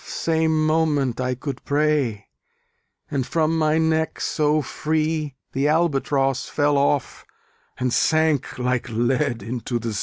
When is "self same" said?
0.09-0.65